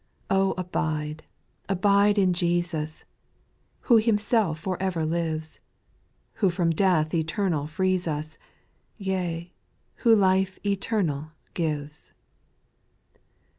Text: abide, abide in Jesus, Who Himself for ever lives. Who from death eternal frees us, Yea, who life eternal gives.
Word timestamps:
abide, 0.31 1.21
abide 1.69 2.17
in 2.17 2.33
Jesus, 2.33 3.05
Who 3.81 3.97
Himself 3.97 4.57
for 4.57 4.75
ever 4.81 5.05
lives. 5.05 5.59
Who 6.41 6.49
from 6.49 6.71
death 6.71 7.13
eternal 7.13 7.67
frees 7.67 8.07
us, 8.07 8.35
Yea, 8.97 9.53
who 9.97 10.15
life 10.15 10.57
eternal 10.65 11.33
gives. 11.53 12.13